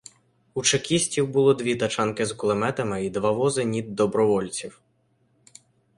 [0.53, 4.81] У чекістів було дві тачанки з кулеметами і два вози нід добровольців.